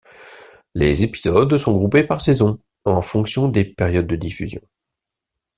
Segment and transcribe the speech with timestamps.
[0.73, 4.67] Les épisodes sont groupés par saison en fonction des périodes de diffusions.